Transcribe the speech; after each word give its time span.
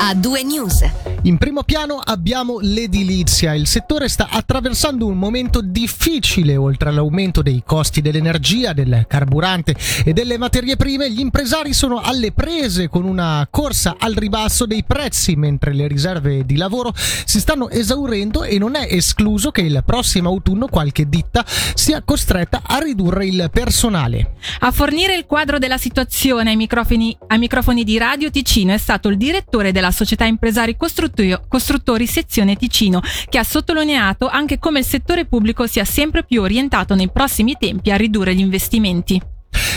a 0.00 0.14
due 0.14 0.42
news. 0.44 0.82
In 1.26 1.38
primo 1.38 1.62
piano 1.62 2.00
abbiamo 2.04 2.58
l'edilizia. 2.60 3.54
Il 3.54 3.66
settore 3.66 4.10
sta 4.10 4.28
attraversando 4.30 5.06
un 5.06 5.16
momento 5.16 5.62
difficile, 5.62 6.54
oltre 6.54 6.90
all'aumento 6.90 7.40
dei 7.40 7.62
costi 7.64 8.02
dell'energia, 8.02 8.74
del 8.74 9.06
carburante 9.08 9.74
e 10.04 10.12
delle 10.12 10.36
materie 10.36 10.76
prime. 10.76 11.10
Gli 11.10 11.20
impresari 11.20 11.72
sono 11.72 12.00
alle 12.00 12.32
prese 12.32 12.90
con 12.90 13.04
una 13.04 13.46
corsa 13.50 13.96
al 13.98 14.12
ribasso 14.12 14.66
dei 14.66 14.84
prezzi, 14.84 15.34
mentre 15.34 15.72
le 15.72 15.88
riserve 15.88 16.44
di 16.44 16.56
lavoro 16.56 16.92
si 16.94 17.40
stanno 17.40 17.70
esaurendo 17.70 18.42
e 18.44 18.58
non 18.58 18.74
è 18.74 18.86
escluso 18.90 19.50
che 19.50 19.62
il 19.62 19.82
prossimo 19.82 20.28
autunno 20.28 20.66
qualche 20.66 21.08
ditta 21.08 21.42
sia 21.46 22.02
costretta 22.02 22.60
a 22.66 22.76
ridurre 22.80 23.24
il 23.24 23.48
personale. 23.50 24.34
A 24.60 24.70
fornire 24.72 25.16
il 25.16 25.24
quadro 25.24 25.58
della 25.58 25.78
situazione 25.78 26.50
ai 26.50 26.56
microfoni, 26.56 27.16
ai 27.28 27.38
microfoni 27.38 27.82
di 27.82 27.96
Radio 27.96 28.30
Ticino 28.30 28.74
è 28.74 28.78
stato 28.78 29.08
il 29.08 29.16
direttore 29.16 29.72
della 29.72 29.90
società 29.90 30.26
impresari 30.26 30.76
costruttori 30.76 31.12
Costruttori 31.48 32.06
Sezione 32.06 32.56
Ticino, 32.56 33.00
che 33.28 33.38
ha 33.38 33.44
sottolineato 33.44 34.28
anche 34.28 34.58
come 34.58 34.80
il 34.80 34.84
settore 34.84 35.24
pubblico 35.26 35.66
sia 35.66 35.84
sempre 35.84 36.24
più 36.24 36.42
orientato 36.42 36.94
nei 36.94 37.10
prossimi 37.10 37.56
tempi 37.58 37.90
a 37.90 37.96
ridurre 37.96 38.34
gli 38.34 38.40
investimenti. 38.40 39.20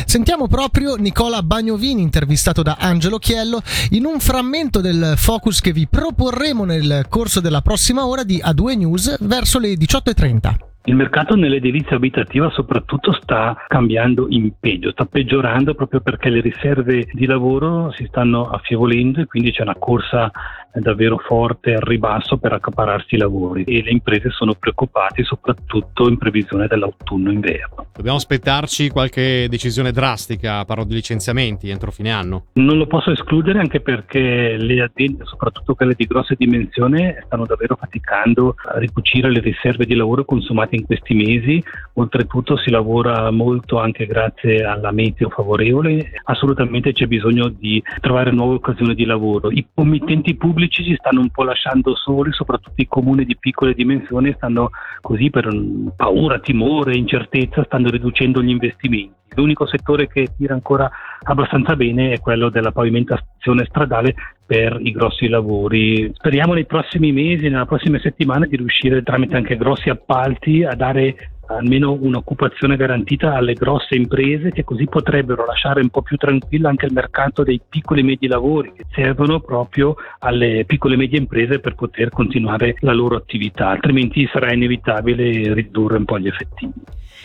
Sentiamo 0.06 0.48
proprio 0.48 0.96
Nicola 0.96 1.44
Bagnovini 1.44 2.02
intervistato 2.02 2.64
da 2.64 2.78
Angelo 2.80 3.20
Chiello 3.20 3.62
in 3.92 4.06
un 4.06 4.20
frammento 4.20 4.82
del 4.82 5.14
focus 5.18 5.60
che 5.60 5.72
vi 5.72 5.88
proporremo 5.88 6.64
nel 6.64 7.06
corso 7.10 7.40
della 7.40 7.62
prossima 7.62 8.06
ora 8.06 8.24
di 8.24 8.42
A2 8.44 8.78
News 8.78 9.18
verso 9.20 9.60
le 9.60 9.74
18.30. 9.74 10.56
Il 10.88 10.96
mercato 10.96 11.36
nell'edilizia 11.36 11.98
abitativa 11.98 12.50
soprattutto 12.50 13.12
sta 13.12 13.66
cambiando 13.68 14.28
in 14.30 14.54
peggio, 14.58 14.92
sta 14.92 15.04
peggiorando 15.04 15.76
proprio 15.76 16.00
perché 16.00 16.30
le 16.30 16.40
riserve 16.40 17.10
di 17.12 17.26
lavoro 17.26 17.92
si 17.92 18.06
stanno 18.06 18.46
affievolendo 18.46 19.20
e 19.20 19.26
quindi 19.26 19.52
c'è 19.52 19.64
una 19.64 19.76
corsa 19.78 20.32
davvero 20.80 21.18
forte 21.18 21.74
al 21.74 21.82
ribasso 21.82 22.38
per 22.38 22.54
accapararsi 22.54 23.16
i 23.16 23.18
lavori 23.18 23.64
e 23.64 23.84
le 23.84 23.92
imprese 23.92 24.30
sono 24.30 24.54
preoccupate 24.54 25.24
soprattutto 25.24 26.08
in 26.08 26.18
previsione 26.18 26.68
dell'autunno-inverno. 26.68 27.88
Dobbiamo 27.94 28.18
aspettarci 28.18 28.90
qualche 28.90 29.48
decisione 29.50 29.92
drastica, 29.92 30.64
parlo 30.66 30.86
di 30.86 30.94
licenziamenti 30.94 31.70
entro 31.70 31.92
fine 31.92 32.12
anno? 32.12 32.46
Non 32.54 32.78
lo 32.78 32.88
posso 32.88 33.12
escludere 33.12 33.60
anche 33.60 33.82
perché 33.82 34.56
le 34.58 34.82
aziende, 34.82 35.26
soprattutto 35.26 35.76
quelle 35.76 35.96
di 35.98 36.06
grosse 36.06 36.36
dimensioni, 36.38 37.14
stanno 37.26 37.46
davvero 37.46 37.76
faticando 37.76 38.56
a 38.74 38.78
ricucire 38.78 39.30
le 39.30 39.40
riserve 39.40 39.86
di 39.86 39.96
lavoro 39.96 40.24
consumate 40.24 40.76
in 40.78 40.86
questi 40.86 41.14
mesi. 41.14 41.64
Oltretutto 41.94 42.58
si 42.58 42.70
lavora 42.70 43.30
molto 43.32 43.80
anche 43.80 44.06
grazie 44.06 44.64
alla 44.64 44.92
meteo 44.92 45.30
favorevole. 45.30 46.12
Assolutamente 46.26 46.94
c'è 46.94 47.08
bisogno 47.08 47.50
di 47.50 47.82
trovare 48.00 48.32
nuove 48.32 48.56
occasioni 48.56 48.96
di 48.96 49.06
lavoro. 49.06 49.52
I 49.52 49.68
committenti 49.74 50.36
pubblici 50.36 50.84
ci 50.84 50.96
stanno 50.96 51.22
un 51.22 51.30
po' 51.30 51.44
lasciando 51.44 51.96
soli, 51.96 52.32
soprattutto 52.32 52.82
i 52.82 52.88
comuni 52.88 53.26
di 53.26 53.36
piccole 53.38 53.74
dimensioni 53.74 54.34
stanno 54.36 54.70
così 55.02 55.30
per 55.30 55.50
paura, 55.96 56.40
timore, 56.40 56.96
incertezza, 56.96 57.64
stanno 57.64 57.90
riducendo 57.90 58.42
gli 58.42 58.50
investimenti. 58.50 59.17
L'unico 59.36 59.68
settore 59.68 60.08
che 60.08 60.30
tira 60.38 60.54
ancora 60.54 60.90
abbastanza 61.24 61.76
bene 61.76 62.14
è 62.14 62.20
quello 62.20 62.50
della 62.50 62.72
pavimentazione 62.72 63.66
stradale 63.66 64.16
per 64.46 64.78
i 64.82 64.92
grossi 64.92 65.28
lavori. 65.28 66.12
Speriamo 66.14 66.54
nei 66.54 66.66
prossimi 66.66 67.12
mesi, 67.12 67.50
nella 67.50 67.66
prossima 67.66 68.00
settimana 68.00 68.46
di 68.46 68.56
riuscire 68.56 69.04
tramite 69.04 69.36
anche 69.36 69.58
grossi 69.58 69.90
appalti 69.90 70.64
a 70.64 70.74
dare 70.74 71.16
almeno 71.48 71.98
un'occupazione 72.00 72.76
garantita 72.76 73.36
alle 73.36 73.54
grosse 73.54 73.96
imprese 73.96 74.52
che 74.52 74.64
così 74.64 74.86
potrebbero 74.86 75.46
lasciare 75.46 75.82
un 75.82 75.90
po' 75.90 76.02
più 76.02 76.18
tranquillo 76.18 76.68
anche 76.68 76.86
il 76.86 76.94
mercato 76.94 77.44
dei 77.44 77.62
piccoli 77.68 78.02
e 78.02 78.04
medi 78.04 78.28
lavori 78.28 78.74
che 78.76 78.86
servono 78.92 79.40
proprio 79.40 79.96
alle 80.20 80.66
piccole 80.66 80.96
e 80.96 80.98
medie 80.98 81.20
imprese 81.20 81.60
per 81.60 81.76
poter 81.76 82.10
continuare 82.10 82.76
la 82.80 82.94
loro 82.94 83.16
attività, 83.16 83.70
altrimenti 83.70 84.28
sarà 84.32 84.54
inevitabile 84.54 85.54
ridurre 85.54 85.98
un 85.98 86.06
po' 86.06 86.20
gli 86.20 86.28
effettivi. 86.28 86.74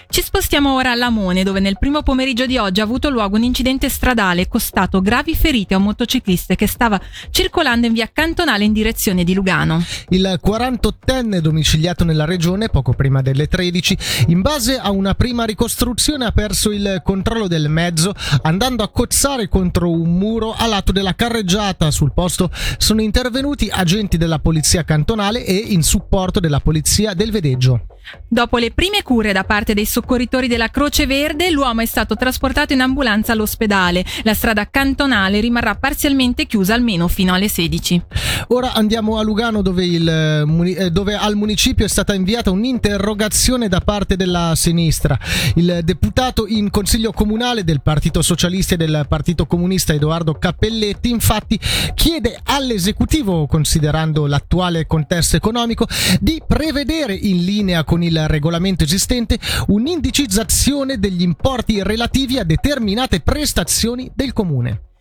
Ci 0.09 0.23
spostiamo 0.23 0.75
ora 0.75 0.91
a 0.91 0.95
Lamone, 0.95 1.43
dove 1.43 1.61
nel 1.61 1.79
primo 1.79 2.03
pomeriggio 2.03 2.47
di 2.47 2.59
oggi 2.59 2.81
ha 2.81 2.85
avuto 2.85 3.09
luogo 3.09 3.37
un 3.37 3.43
incidente 3.43 3.89
stradale 3.89 4.49
costato 4.49 5.01
gravi 5.01 5.35
ferite 5.35 5.75
a 5.75 5.79
un 5.79 5.85
motociclista 5.85 6.55
che 6.55 6.67
stava 6.67 7.01
circolando 7.31 7.87
in 7.87 7.93
via 7.93 8.11
Cantonale 8.13 8.65
in 8.65 8.73
direzione 8.73 9.25
di 9.25 9.35
Lugano. 9.35 9.83
Il 10.11 10.39
48enne 10.45 11.39
domiciliato 11.39 12.05
nella 12.05 12.25
regione 12.25 12.69
poco 12.69 12.93
prima 12.93 13.23
delle 13.23 13.47
13, 13.47 13.99
in 14.29 14.41
base 14.41 14.79
a 14.79 14.91
una 14.91 15.15
prima 15.15 15.45
ricostruzione 15.45 16.27
ha 16.27 16.33
perso 16.33 16.71
il 16.71 17.01
controllo 17.03 17.49
del 17.49 17.69
mezzo 17.69 18.15
andando 18.43 18.83
a 18.83 18.89
cozzare 18.89 19.49
contro 19.49 19.91
un 19.91 20.17
muro 20.19 20.53
a 20.53 20.67
lato 20.67 20.93
della 20.93 21.15
carreggiata. 21.15 21.91
Sul 21.91 22.13
posto 22.13 22.51
sono 22.77 23.01
intervenuti 23.01 23.69
agenti 23.71 24.17
della 24.17 24.39
polizia 24.39 24.85
cantonale 24.85 25.45
e 25.45 25.55
in 25.55 25.83
supporto 25.83 26.41
della 26.41 26.61
polizia 26.61 27.15
del 27.15 27.31
Vedeggio. 27.31 27.87
Dopo 28.27 28.59
le 28.59 28.73
prime 28.73 29.03
cure 29.03 29.33
da 29.33 29.45
parte 29.45 29.75
dei 29.75 29.82
soccorritori 29.87 30.49
della 30.49 30.69
Croce 30.69 31.07
Verde, 31.07 31.51
l'uomo 31.51 31.81
è 31.81 31.87
stato 31.87 32.17
trasportato 32.17 32.73
in 32.73 32.81
ambulanza 32.81 33.33
all'ospedale. 33.33 34.05
La 34.23 34.35
strada 34.35 34.69
cantonale 34.71 35.41
rimarrà 35.41 35.75
parzialmente 35.75 36.47
chiusa 36.47 36.75
almeno 36.75 37.09
fino 37.09 37.35
alle 37.35 37.49
16. 37.49 38.03
Ora 38.49 38.73
andiamo 38.73 39.19
a 39.19 39.23
Lugano 39.23 39.63
dove, 39.63 39.85
il, 39.85 40.09
eh, 40.09 40.91
dove 40.91 41.15
al 41.15 41.37
municipio 41.37 41.85
è 41.85 41.89
stata 41.89 42.15
inviata 42.15 42.51
un'interrogazione 42.51 43.69
da 43.69 43.81
parte 43.81 44.17
della 44.17 44.53
sinistra. 44.57 45.19
Il 45.55 45.81
deputato 45.85 46.47
in 46.47 46.71
consiglio 46.71 47.13
comunale 47.13 47.65
del 47.65 47.81
Partito 47.83 48.23
Socialista 48.23 48.75
e 48.75 48.77
del 48.77 49.07
Partito 49.09 49.47
Comunista 49.47 49.93
Edoardo 49.93 50.35
Cappelletti 50.35 51.11
infatti 51.11 51.59
chiede 51.95 52.39
all'esecutivo, 52.45 53.47
considerando 53.47 54.27
l'attuale 54.27 54.87
contesto 54.87 55.37
economico, 55.37 55.87
di 56.21 56.43
prevedere 56.47 57.15
in 57.15 57.45
linea 57.45 57.85
con 57.85 58.03
il 58.03 58.29
regolamento 58.29 58.85
esistente 58.85 59.39
un'indicizzazione 59.73 60.99
degli 60.99 61.23
importi 61.23 61.83
relativi 61.83 62.39
a 62.39 62.45
determinate 62.45 63.21
prestazioni 63.21 64.11
del 64.15 64.35
comune. 64.35 64.92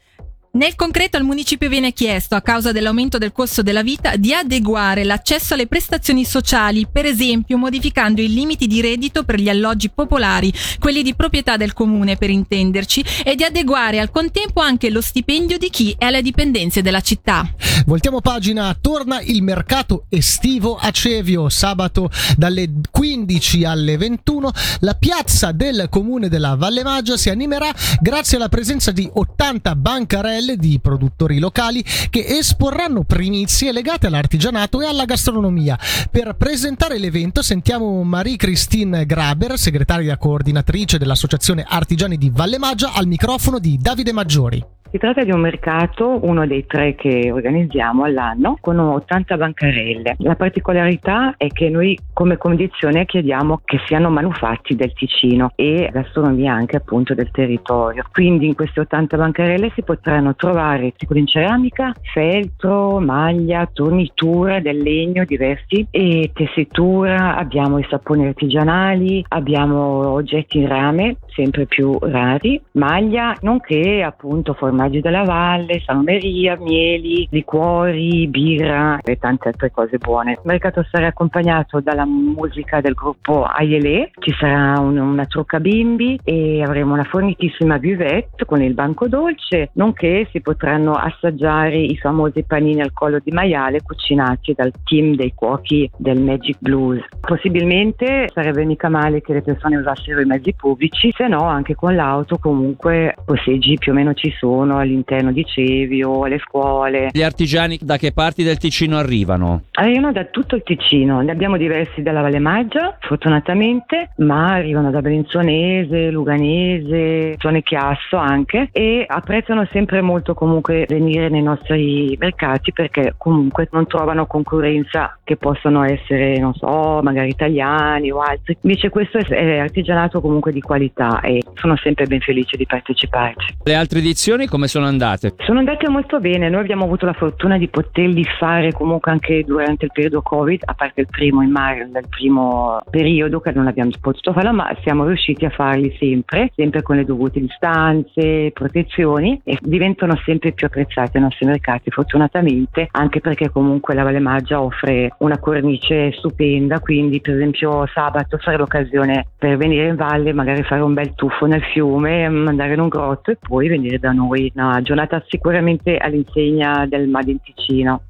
Nel 0.53 0.75
concreto 0.75 1.15
al 1.15 1.23
municipio 1.23 1.69
viene 1.69 1.93
chiesto, 1.93 2.35
a 2.35 2.41
causa 2.41 2.73
dell'aumento 2.73 3.17
del 3.17 3.31
costo 3.31 3.61
della 3.61 3.83
vita, 3.83 4.17
di 4.17 4.33
adeguare 4.33 5.05
l'accesso 5.05 5.53
alle 5.53 5.65
prestazioni 5.65 6.25
sociali, 6.25 6.87
per 6.91 7.05
esempio 7.05 7.57
modificando 7.57 8.19
i 8.19 8.27
limiti 8.27 8.67
di 8.67 8.81
reddito 8.81 9.23
per 9.23 9.39
gli 9.39 9.47
alloggi 9.47 9.89
popolari, 9.89 10.51
quelli 10.77 11.03
di 11.03 11.15
proprietà 11.15 11.55
del 11.55 11.71
comune 11.71 12.17
per 12.17 12.31
intenderci, 12.31 13.01
e 13.23 13.35
di 13.35 13.45
adeguare 13.45 14.01
al 14.01 14.11
contempo 14.11 14.59
anche 14.59 14.89
lo 14.89 14.99
stipendio 14.99 15.57
di 15.57 15.69
chi 15.69 15.95
è 15.97 16.03
alle 16.03 16.21
dipendenze 16.21 16.81
della 16.81 16.99
città. 16.99 17.49
Voltiamo 17.85 18.19
pagina, 18.19 18.77
torna 18.79 19.21
il 19.21 19.43
mercato 19.43 20.03
estivo 20.09 20.75
a 20.75 20.91
Cevio, 20.91 21.47
sabato 21.47 22.11
dalle 22.35 22.69
15 22.91 23.63
alle 23.63 23.95
21. 23.95 24.51
La 24.81 24.95
piazza 24.95 25.53
del 25.53 25.87
comune 25.89 26.27
della 26.27 26.55
Valle 26.55 26.83
Maggia 26.83 27.15
si 27.15 27.29
animerà 27.29 27.73
grazie 28.01 28.35
alla 28.35 28.49
presenza 28.49 28.91
di 28.91 29.09
80 29.11 29.75
bancarelle 29.77 30.39
di 30.57 30.79
produttori 30.81 31.39
locali 31.39 31.83
che 32.09 32.25
esporranno 32.25 33.03
primizie 33.03 33.71
legate 33.71 34.07
all'artigianato 34.07 34.81
e 34.81 34.85
alla 34.87 35.05
gastronomia. 35.05 35.77
Per 36.09 36.35
presentare 36.35 36.97
l'evento 36.97 37.41
sentiamo 37.41 38.03
Marie-Christine 38.03 39.05
Graber, 39.05 39.57
segretaria 39.57 40.17
coordinatrice 40.17 40.97
dell'Associazione 40.97 41.65
Artigiani 41.67 42.17
di 42.17 42.29
Valle 42.29 42.57
Maggia, 42.57 42.93
al 42.93 43.07
microfono 43.07 43.59
di 43.59 43.77
Davide 43.77 44.11
Maggiori. 44.11 44.80
Si 44.91 44.97
tratta 44.97 45.23
di 45.23 45.31
un 45.31 45.39
mercato, 45.39 46.19
uno 46.23 46.45
dei 46.45 46.65
tre 46.65 46.95
che 46.95 47.31
organizziamo 47.31 48.03
all'anno, 48.03 48.57
con 48.59 48.77
80 48.77 49.37
bancarelle. 49.37 50.15
La 50.17 50.35
particolarità 50.35 51.35
è 51.37 51.47
che 51.47 51.69
noi 51.69 51.97
come 52.11 52.35
condizione 52.35 53.05
chiediamo 53.05 53.61
che 53.63 53.79
siano 53.85 54.09
manufatti 54.09 54.75
del 54.75 54.91
Ticino 54.91 55.53
e 55.55 55.89
gastronomia 55.93 56.51
anche 56.51 56.75
appunto 56.75 57.13
del 57.13 57.31
territorio. 57.31 58.03
Quindi 58.11 58.47
in 58.47 58.55
queste 58.55 58.81
80 58.81 59.15
bancarelle 59.15 59.71
si 59.73 59.81
potranno 59.81 60.35
trovare 60.35 60.91
tipo 60.97 61.15
in 61.15 61.25
ceramica, 61.25 61.93
feltro, 62.11 62.99
maglia, 62.99 63.69
tornitura 63.71 64.59
del 64.59 64.79
legno 64.79 65.23
diversi 65.23 65.87
e 65.89 66.31
tessitura, 66.33 67.37
abbiamo 67.37 67.79
i 67.79 67.87
saponi 67.89 68.27
artigianali, 68.27 69.23
abbiamo 69.29 70.09
oggetti 70.09 70.57
in 70.57 70.67
rame 70.67 71.15
sempre 71.33 71.65
più 71.65 71.97
rari, 71.99 72.61
maglia, 72.73 73.35
nonché 73.41 74.03
appunto 74.03 74.53
formaggi 74.81 75.01
della 75.01 75.23
valle, 75.23 75.81
salmeria, 75.85 76.57
mieli, 76.57 77.27
liquori, 77.29 78.27
birra 78.27 78.99
e 79.03 79.17
tante 79.17 79.49
altre 79.49 79.71
cose 79.71 79.97
buone. 79.97 80.31
Il 80.31 80.39
mercato 80.43 80.83
sarà 80.89 81.07
accompagnato 81.07 81.79
dalla 81.81 82.05
musica 82.05 82.81
del 82.81 82.93
gruppo 82.93 83.43
Aiele, 83.43 84.11
ci 84.19 84.33
sarà 84.39 84.79
un, 84.79 84.97
una 84.97 85.25
trucca 85.25 85.59
bimbi 85.59 86.19
e 86.23 86.63
avremo 86.63 86.93
una 86.93 87.03
fornitissima 87.03 87.77
buvette 87.77 88.45
con 88.45 88.61
il 88.61 88.73
banco 88.73 89.07
dolce, 89.07 89.69
nonché 89.73 90.27
si 90.31 90.41
potranno 90.41 90.93
assaggiare 90.93 91.77
i 91.77 91.95
famosi 91.97 92.43
panini 92.43 92.81
al 92.81 92.93
collo 92.93 93.19
di 93.23 93.31
maiale 93.31 93.81
cucinati 93.81 94.53
dal 94.53 94.71
team 94.83 95.15
dei 95.15 95.33
cuochi 95.35 95.89
del 95.97 96.19
Magic 96.19 96.57
Blues. 96.59 97.01
Possibilmente 97.19 98.29
sarebbe 98.33 98.65
mica 98.65 98.89
male 98.89 99.21
che 99.21 99.33
le 99.33 99.41
persone 99.41 99.77
usassero 99.77 100.21
i 100.21 100.25
mezzi 100.25 100.53
pubblici, 100.53 101.11
se 101.15 101.27
no 101.27 101.43
anche 101.43 101.75
con 101.75 101.95
l'auto 101.95 102.37
comunque 102.37 103.15
posseggi 103.23 103.77
più 103.77 103.91
o 103.91 103.95
meno 103.95 104.13
ci 104.13 104.31
sono 104.37 104.70
sono 104.71 104.77
all'interno 104.77 105.31
di 105.31 105.45
Cevio, 105.45 106.25
le 106.25 106.39
scuole. 106.39 107.09
Gli 107.11 107.21
artigiani 107.21 107.77
da 107.81 107.97
che 107.97 108.13
parti 108.13 108.43
del 108.43 108.57
Ticino 108.57 108.97
arrivano? 108.97 109.63
Arrivano 109.73 110.13
da 110.13 110.25
tutto 110.25 110.55
il 110.55 110.63
Ticino, 110.63 111.21
ne 111.21 111.31
abbiamo 111.31 111.57
diversi 111.57 112.01
dalla 112.01 112.21
Valle 112.21 112.39
Maggia, 112.39 112.97
fortunatamente, 113.01 114.11
ma 114.17 114.53
arrivano 114.53 114.89
da 114.89 115.01
Brenzonese, 115.01 116.09
Luganese, 116.09 117.35
zone 117.37 117.61
Chiasso 117.63 118.15
anche 118.15 118.69
e 118.71 119.05
apprezzano 119.07 119.67
sempre 119.71 120.01
molto 120.01 120.33
comunque 120.33 120.85
venire 120.87 121.29
nei 121.29 121.43
nostri 121.43 122.15
mercati 122.19 122.71
perché 122.71 123.15
comunque 123.17 123.67
non 123.71 123.87
trovano 123.87 124.25
concorrenza 124.25 125.17
che 125.23 125.35
possono 125.35 125.83
essere, 125.83 126.37
non 126.39 126.53
so, 126.53 127.01
magari 127.01 127.29
italiani 127.29 128.11
o 128.11 128.19
altri. 128.19 128.57
Invece 128.61 128.89
questo 128.89 129.17
è 129.17 129.57
artigianato 129.57 130.21
comunque 130.21 130.51
di 130.51 130.61
qualità 130.61 131.19
e 131.21 131.41
sono 131.55 131.75
sempre 131.77 132.05
ben 132.05 132.19
felice 132.21 132.57
di 132.57 132.65
parteciparci. 132.65 133.57
Le 133.63 133.75
altre 133.75 133.99
edizioni 133.99 134.47
come 134.47 134.60
sono 134.67 134.85
andate? 134.85 135.33
Sono 135.39 135.59
andate 135.59 135.89
molto 135.89 136.19
bene, 136.19 136.49
noi 136.49 136.61
abbiamo 136.61 136.85
avuto 136.85 137.05
la 137.05 137.13
fortuna 137.13 137.57
di 137.57 137.67
poterli 137.67 138.23
fare 138.39 138.71
comunque 138.71 139.11
anche 139.11 139.43
durante 139.43 139.85
il 139.85 139.91
periodo 139.93 140.21
Covid, 140.21 140.63
a 140.65 140.73
parte 140.73 141.01
il 141.01 141.07
primo 141.09 141.41
in 141.41 141.51
marzo, 141.51 141.85
del 141.91 142.07
primo 142.09 142.81
periodo 142.89 143.39
che 143.39 143.51
non 143.51 143.67
abbiamo 143.67 143.91
potuto 143.99 144.33
farlo, 144.33 144.53
ma 144.53 144.75
siamo 144.83 145.05
riusciti 145.05 145.45
a 145.45 145.49
farli 145.49 145.95
sempre, 145.99 146.51
sempre 146.55 146.81
con 146.81 146.95
le 146.95 147.05
dovute 147.05 147.39
distanze, 147.39 148.51
protezioni 148.53 149.39
e 149.43 149.57
diventano 149.61 150.19
sempre 150.25 150.51
più 150.51 150.67
apprezzati 150.67 151.17
ai 151.17 151.23
nostri 151.23 151.45
mercati, 151.45 151.89
fortunatamente, 151.91 152.87
anche 152.91 153.19
perché 153.19 153.49
comunque 153.49 153.93
la 153.93 154.03
Valle 154.03 154.19
Maggia 154.19 154.61
offre 154.61 155.13
una 155.19 155.39
cornice 155.39 156.11
stupenda, 156.13 156.79
quindi 156.79 157.21
per 157.21 157.35
esempio 157.35 157.85
sabato 157.87 158.37
sarà 158.39 158.57
l'occasione 158.57 159.27
per 159.37 159.57
venire 159.57 159.87
in 159.87 159.95
valle, 159.95 160.33
magari 160.33 160.63
fare 160.63 160.81
un 160.81 160.93
bel 160.93 161.13
tuffo 161.15 161.45
nel 161.45 161.63
fiume, 161.63 162.25
andare 162.25 162.73
in 162.73 162.79
un 162.79 162.87
grotto 162.87 163.31
e 163.31 163.37
poi 163.39 163.67
venire 163.67 163.99
da 163.99 164.11
noi. 164.11 164.50
Una 164.53 164.81
giornata 164.81 165.23
sicuramente 165.27 165.97
all'insegna 165.97 166.85
del 166.87 167.07
Made 167.07 167.31
in 167.31 167.41
Ticino. 167.41 168.01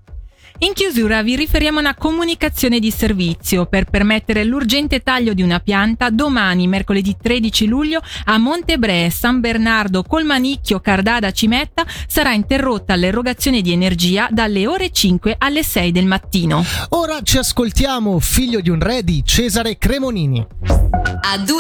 In 0.64 0.74
chiusura 0.74 1.24
vi 1.24 1.36
riferiamo 1.36 1.80
a 1.80 1.82
una 1.82 1.96
comunicazione 1.96 2.78
di 2.78 2.92
servizio 2.92 3.66
per 3.66 3.86
permettere 3.86 4.44
l'urgente 4.44 5.00
taglio 5.00 5.34
di 5.34 5.42
una 5.42 5.60
pianta 5.60 6.12
domani, 6.12 6.68
mercoledì 6.68 7.18
13 7.20 7.66
luglio, 7.66 8.00
a 8.26 8.38
Montebre, 8.38 9.10
San 9.10 9.40
Bernardo, 9.40 10.04
Colmanicchio, 10.04 10.80
Cardada, 10.80 11.32
Cimetta 11.32 11.84
sarà 12.06 12.34
interrotta 12.34 12.96
l'erogazione 12.96 13.62
di 13.62 13.72
energia 13.72 14.28
dalle 14.30 14.68
ore 14.68 14.92
5 14.92 15.36
alle 15.40 15.64
6 15.64 15.92
del 15.92 16.06
mattino. 16.06 16.64
Ora 16.90 17.22
ci 17.24 17.40
ascoltiamo 17.40 18.20
Figlio 18.20 18.60
di 18.60 18.70
un 18.70 18.80
re 18.80 19.04
di 19.04 19.24
Cesare 19.26 19.80
Cremonini. 19.80 20.46
A 21.24 21.38
due 21.38 21.50